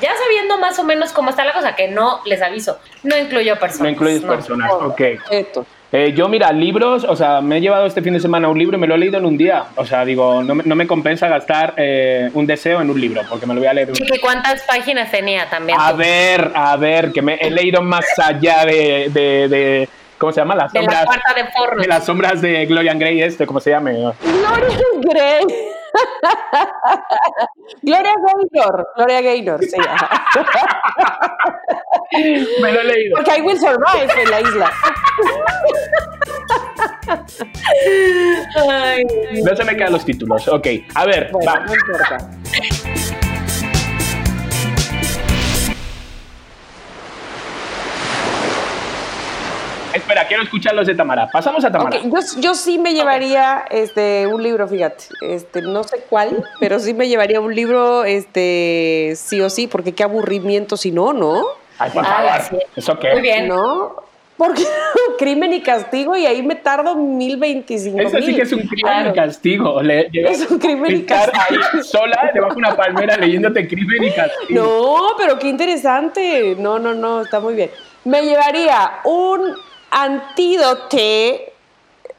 [0.00, 3.58] Ya sabiendo más o menos cómo está la cosa, que no les aviso, no incluyo
[3.58, 3.82] personas.
[3.82, 4.28] No incluyes no.
[4.28, 5.00] personas, ok.
[5.30, 5.66] Esto.
[5.92, 8.76] Eh, yo, mira, libros, o sea, me he llevado este fin de semana un libro
[8.76, 9.64] y me lo he leído en un día.
[9.76, 13.22] O sea, digo, no me, no me compensa gastar eh, un deseo en un libro,
[13.28, 13.90] porque me lo voy a leer.
[13.90, 15.78] un- Chiqui, ¿cuántas páginas tenía también?
[15.80, 19.88] A ver, a ver, que me he leído más allá de, de, de-
[20.24, 20.54] ¿cómo se llama?
[20.56, 21.82] Las de la sombras, cuarta de porros.
[21.82, 23.92] de las sombras de Glorian Grey, este, ¿cómo se llame?
[23.92, 25.44] Gloria Grey.
[27.82, 28.88] Gloria Gaynor.
[28.96, 29.76] Gloria Gaynor, sí.
[29.78, 30.08] ajá.
[32.60, 33.16] Me lo he leído.
[33.16, 34.72] Porque I will survive en la isla.
[38.70, 39.04] Ay,
[39.44, 40.48] No se me quedan los títulos.
[40.48, 41.60] Ok, a ver, Bueno, va.
[41.60, 42.18] no importa.
[50.28, 51.28] Quiero escuchar los de Tamara.
[51.30, 51.98] Pasamos a Tamara.
[52.02, 52.10] Yo,
[52.40, 55.04] yo sí me llevaría este, un libro, fíjate.
[55.20, 59.92] Este, no sé cuál, pero sí me llevaría un libro, este, sí o sí, porque
[59.92, 61.44] qué aburrimiento si no, ¿no?
[61.78, 62.42] Ay, por Ay, favor.
[62.50, 62.56] sí.
[62.76, 63.12] ¿Eso qué?
[63.12, 63.48] Muy bien.
[63.48, 63.96] ¿No?
[64.36, 64.64] Porque
[65.18, 68.80] crimen y castigo y ahí me tardo mil veinticinco Eso sí que es un crimen
[68.92, 69.10] Claro.
[69.10, 69.80] y castigo.
[69.82, 71.62] Le- Es un crimen y estar castigo.
[71.72, 74.62] ahí sola debajo de una palmera leyéndote crimen y castigo.
[74.64, 76.56] No, pero qué interesante.
[76.58, 77.70] No, no, no, está muy bien.
[78.04, 79.54] Me llevaría un
[80.02, 80.96] antídoto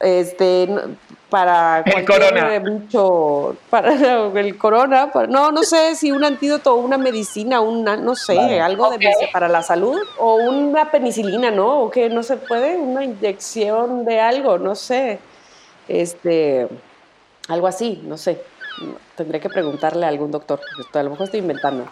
[0.00, 0.82] este, no-
[1.30, 2.58] para El corona.
[2.60, 3.92] bicho, para
[4.40, 8.36] el corona, para- no, no sé si un antídoto o una medicina, una, no sé,
[8.36, 8.60] Vale.
[8.60, 8.98] algo de
[9.32, 11.80] para la salud o una penicilina, ¿no?
[11.80, 15.18] O que no se puede, una inyección de algo, no sé,
[15.88, 16.68] este,
[17.48, 18.40] algo así, no sé.
[19.16, 21.84] Tendré que preguntarle a algún doctor, porque a lo mejor estoy inventando.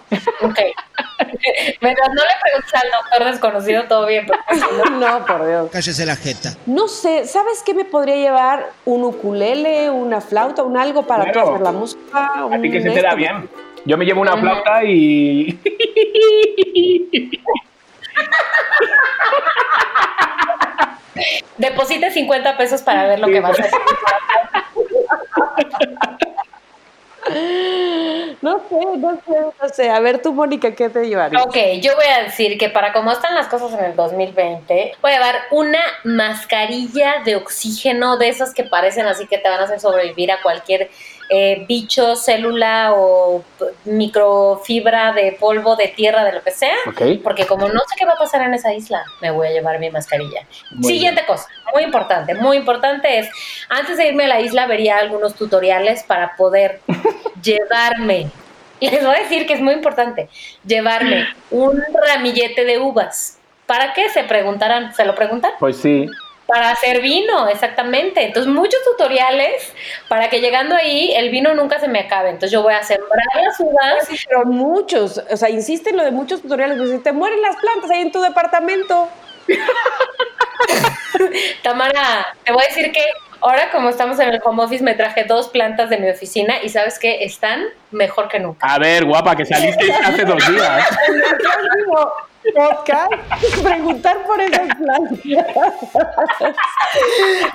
[0.43, 0.59] Ok.
[1.81, 4.27] Mientras no le preguntes al doctor desconocido, todo bien.
[4.27, 5.71] porque si no- No, por Dios.
[5.73, 6.51] Cállese la jeta.
[6.67, 8.71] No sé, ¿sabes qué me podría llevar?
[8.85, 11.49] Un ukulele, una flauta, un algo para Claro.
[11.51, 12.03] hacer la música.
[12.53, 13.49] A ti que se te da bien.
[13.87, 15.59] Yo me llevo una flauta y.
[21.59, 23.73] Deposite 50 pesos para ver lo Sí, que vas a pues.
[23.73, 24.64] hacer.
[28.43, 29.91] No sé, no sé, no sé.
[29.91, 31.43] A ver tú, Mónica, ¿qué te llevarías?
[31.47, 35.11] Ok, yo voy a decir que para cómo están las cosas en el 2020, voy
[35.11, 39.65] a llevar una mascarilla de oxígeno de esas que parecen así que te van a
[39.65, 40.91] hacer sobrevivir a cualquier
[41.29, 43.45] eh, bicho, célula o
[43.85, 46.77] microfibra de polvo, de tierra, de lo que sea.
[47.23, 49.79] Porque como no sé qué va a pasar en esa isla, me voy a llevar
[49.79, 50.47] mi mascarilla.
[50.71, 53.29] Muy Siguiente cosa, muy importante, muy importante es,
[53.69, 56.81] antes de irme a la isla vería algunos tutoriales para poder
[57.43, 58.31] llevarme,
[58.81, 60.29] les voy a decir que es muy importante,
[60.65, 63.39] llevarme un ramillete de uvas.
[63.67, 64.11] ¿Para qué?
[64.11, 65.53] Se preguntarán, ¿se lo preguntan?
[65.59, 66.07] Pues sí.
[66.47, 68.23] Para hacer vino, exactamente.
[68.23, 69.73] Entonces, muchos tutoriales
[70.09, 72.29] para que llegando ahí el vino nunca se me acabe.
[72.29, 74.07] Entonces, yo voy a sembrar las uvas.
[74.09, 77.41] Sí, pero muchos, o sea, insiste en lo de muchos tutoriales, pues si te mueren
[77.41, 79.09] las plantas ahí en tu departamento.
[81.63, 83.05] Tamara, te voy a decir que
[83.45, 86.71] ahora como estamos en el home office me traje dos plantas de mi oficina y
[86.71, 88.67] sabes que están mejor que nunca.
[88.67, 90.89] A ver, guapa, que saliste hace dos días.
[92.55, 93.13] Podcast,
[93.63, 95.19] preguntar por esas plantas.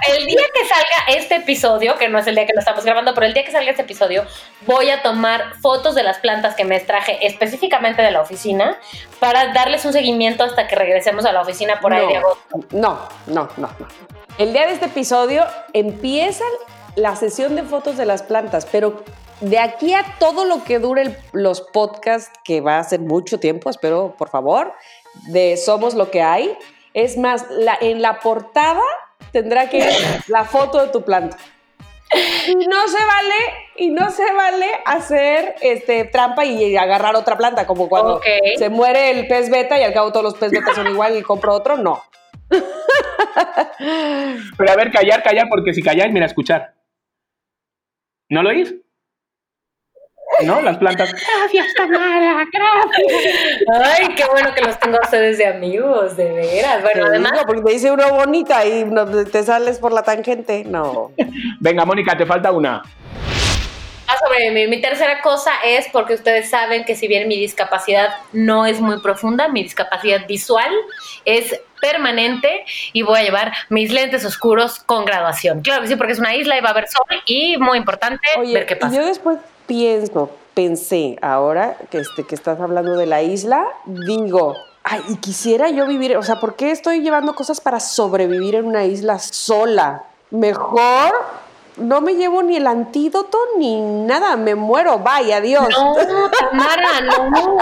[0.09, 3.13] El día que salga este episodio, que no es el día que lo estamos grabando,
[3.13, 4.25] pero el día que salga este episodio,
[4.61, 8.77] voy a tomar fotos de las plantas que me traje específicamente de la oficina
[9.19, 12.59] para darles un seguimiento hasta que regresemos a la oficina por ahí de agosto.
[12.71, 14.18] No, no, no, no.
[14.39, 16.45] El día de este episodio empieza
[16.95, 19.03] la sesión de fotos de las plantas, pero
[19.41, 23.39] de aquí a todo lo que dure el- los podcasts, que va a ser mucho
[23.39, 24.71] tiempo, espero, por favor,
[25.27, 26.57] de Somos lo que hay.
[26.93, 28.81] Es más, la- en la portada
[29.33, 29.85] tendrá que ir
[30.27, 31.35] la foto de tu planta.
[32.47, 33.35] Y no se vale,
[33.75, 38.19] y no se vale hacer este, trampa y agarrar otra planta, como cuando
[38.57, 41.23] se muere el pez beta y al cabo todos los pez betas son igual y
[41.23, 42.01] compro otro, no.
[43.79, 46.75] Pero a ver, callar, callar, porque si calláis, mira, escuchar.
[48.29, 48.75] ¿No lo oís?
[50.45, 50.61] ¿No?
[50.61, 51.11] Las plantas.
[51.11, 53.99] Gracias, Tamara, gracias.
[53.99, 56.81] Ay, qué bueno que los tengo a ustedes de amigos, de veras.
[56.81, 58.85] Bueno, además, porque te dice uno bonita y
[59.31, 60.63] te sales por la tangente.
[60.65, 61.11] No.
[61.59, 62.83] Venga, Mónica, te falta una.
[64.19, 64.69] A sobrevivir.
[64.69, 68.99] Mi tercera cosa es porque ustedes saben que si bien mi discapacidad no es muy
[69.01, 70.71] profunda, mi discapacidad visual
[71.25, 75.61] es permanente y voy a llevar mis lentes oscuros con graduación.
[75.61, 78.27] Claro que sí, porque es una isla y va a haber sol y muy importante
[78.37, 78.95] Oye, ver qué pasa.
[78.95, 85.01] yo después pienso, pensé, ahora que, este, que estás hablando de la isla, digo, ay,
[85.09, 88.85] y quisiera yo vivir, o sea, ¿por qué estoy llevando cosas para sobrevivir en una
[88.85, 90.03] isla sola?
[90.31, 91.13] Mejor
[91.79, 95.67] no me llevo ni el antídoto ni nada, me muero, vaya, adiós.
[95.69, 95.95] No,
[96.29, 97.57] Tamara, no.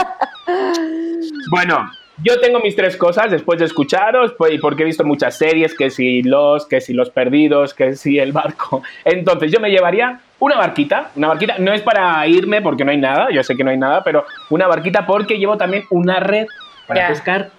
[1.51, 1.89] Bueno,
[2.23, 5.75] yo tengo mis tres cosas después de escucharos, pues, y porque he visto muchas series,
[5.75, 8.81] que si los, que si los perdidos, que si el barco.
[9.05, 12.97] Entonces, yo me llevaría una barquita, una barquita, no es para irme porque no hay
[12.97, 16.47] nada, yo sé que no hay nada, pero una barquita porque llevo también una red
[16.87, 17.51] para pescar.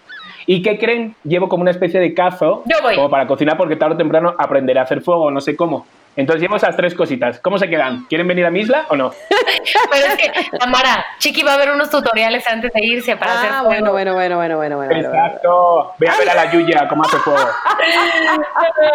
[0.47, 1.15] ¿Y qué creen?
[1.25, 2.95] Llevo como una especie de cazo, Yo voy.
[2.95, 5.87] como para cocinar, porque tarde o temprano aprenderé a hacer fuego, no sé cómo.
[6.19, 7.39] Entonces llevo esas tres cositas.
[7.39, 8.05] ¿Cómo se quedan?
[8.07, 9.13] ¿Quieren venir a mi isla o no?
[9.91, 13.51] Pero es que, Tamara, Chiqui va a ver unos tutoriales antes de irse para hacer
[13.53, 13.93] Ah, fuego.
[13.93, 14.93] bueno, bueno, bueno, bueno, bueno, bueno.
[14.95, 15.25] bueno, bueno.
[15.27, 15.95] Exacto.
[15.99, 17.39] Ve a ver a la Yuya cómo hace fuego.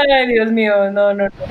[0.09, 1.45] Ay, Dios mío, no, no, no.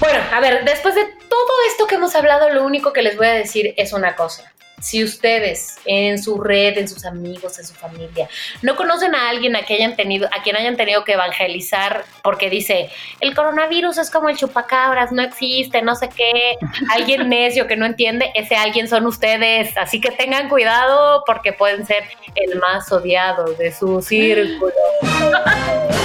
[0.00, 3.28] Bueno, a ver, después de todo esto que hemos hablado, lo único que les voy
[3.28, 4.52] a decir es una cosa.
[4.80, 8.28] Si ustedes en su red, en sus amigos, en su familia,
[8.62, 12.50] no conocen a alguien a, que hayan tenido, a quien hayan tenido que evangelizar porque
[12.50, 16.56] dice, el coronavirus es como el chupacabras, no existe, no sé qué,
[16.90, 19.76] alguien necio que no entiende, ese alguien son ustedes.
[19.76, 24.72] Así que tengan cuidado porque pueden ser el más odiado de su círculo.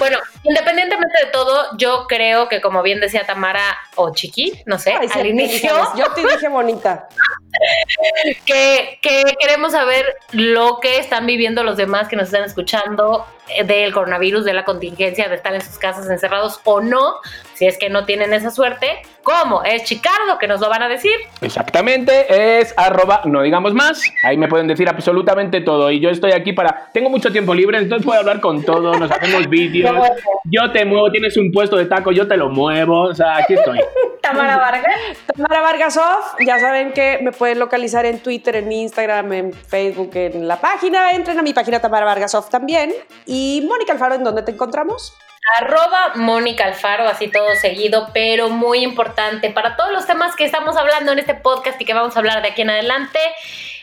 [0.00, 4.94] Bueno, independientemente de todo, yo creo que como bien decía Tamara o Chiqui, no sé,
[4.98, 7.08] Ay, al inicio, Yo te dije bonita.
[8.44, 13.64] que, que queremos saber lo que están viviendo los demás que nos están escuchando eh,
[13.64, 17.16] del coronavirus, de la contingencia, de estar en sus casas encerrados o no,
[17.54, 19.62] si es que no tienen esa suerte, ¿cómo?
[19.64, 21.12] Es Chicardo que nos lo van a decir.
[21.40, 24.02] Exactamente, es arroba, no digamos más.
[24.22, 25.90] Ahí me pueden decir absolutamente todo.
[25.90, 26.90] Y yo estoy aquí para.
[26.92, 29.90] Tengo mucho tiempo libre, entonces puedo hablar con todos, nos hacemos vídeos.
[30.44, 33.02] Yo te muevo, tienes un puesto de taco, yo te lo muevo.
[33.02, 33.78] O sea, aquí estoy.
[34.22, 35.18] Tamara Vargas.
[35.26, 40.46] Tamara Vargasov, ya saben que me pueden localizar en Twitter, en Instagram, en Facebook, en
[40.48, 41.12] la página.
[41.12, 42.92] Entren a mi página Tamara Vargasov también.
[43.26, 45.14] Y Mónica Alfaro, ¿en dónde te encontramos?
[45.58, 50.76] Arroba Mónica Alfaro, así todo seguido, pero muy importante para todos los temas que estamos
[50.76, 53.18] hablando en este podcast y que vamos a hablar de aquí en adelante.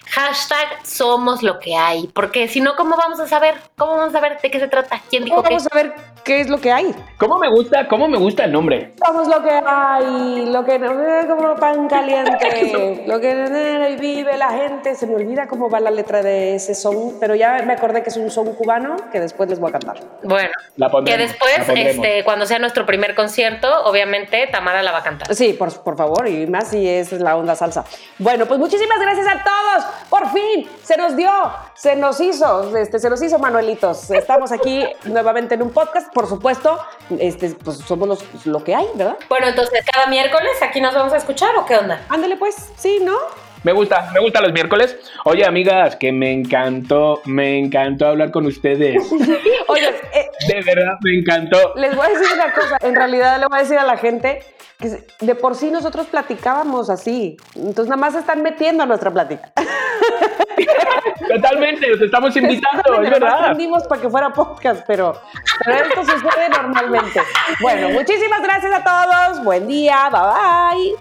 [0.10, 3.56] Hashtag somos lo que hay, porque si no, ¿cómo vamos a saber?
[3.78, 5.02] ¿Cómo vamos a saber de qué se trata?
[5.10, 5.50] ¿Quién dijo qué?
[5.50, 5.94] Vamos a ver
[6.28, 6.94] ¿qué es lo que hay?
[7.18, 8.94] ¿Cómo me gusta, cómo me gusta el nombre?
[9.04, 10.92] Somos lo que hay, lo que no
[11.28, 14.94] como pan caliente, lo que y vive la gente.
[14.94, 18.10] Se me olvida cómo va la letra de ese son, pero ya me acordé que
[18.10, 20.00] es un son cubano que después les voy a cantar.
[20.22, 25.00] Bueno, La que después, la este, cuando sea nuestro primer concierto, obviamente Tamara la va
[25.00, 25.34] a cantar.
[25.34, 27.86] Sí, por, por favor, y más si es la onda salsa.
[28.20, 29.86] Bueno, pues muchísimas gracias a todos.
[30.10, 31.32] Por fin se nos dio,
[31.74, 34.12] se nos hizo, este, se nos hizo Manuelitos.
[34.12, 36.80] Estamos aquí nuevamente en un podcast, por supuesto,
[37.20, 39.20] este, pues somos los, lo que hay, ¿verdad?
[39.30, 42.08] Bueno, entonces cada miércoles aquí nos vamos a escuchar o qué onda?
[42.10, 43.16] Ándale pues, sí, ¿no?
[43.62, 44.98] Me gusta, me gusta los miércoles.
[45.26, 49.00] Oye, amigas, que me encantó, me encantó hablar con ustedes.
[49.68, 51.76] Oye, eh, De verdad, me encantó.
[51.76, 54.42] les voy a decir una cosa, en realidad le voy a decir a la gente
[54.78, 59.12] que de por sí nosotros platicábamos así, entonces nada más se están metiendo a nuestra
[59.12, 59.52] plática.
[61.28, 63.56] Totalmente, os estamos invitando, es verdad.
[63.88, 65.20] para que fuera podcast, pero,
[65.66, 67.22] pero esto sucede normalmente.
[67.60, 69.44] Bueno, muchísimas gracias a todos.
[69.44, 70.10] Buen día.
[70.10, 70.96] Bye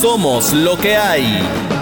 [0.00, 1.79] Somos lo que hay.